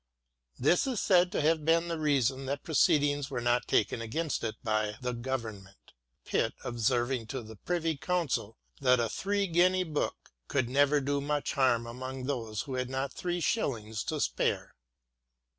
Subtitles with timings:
[0.57, 4.55] This is said to have been the reason that proceedings were not taken against it
[4.63, 5.91] by the Government,
[6.25, 11.53] Pitt observing to the Privy Council that a three guinea book could never do much
[11.53, 14.73] harm among those who had not three shillings to spare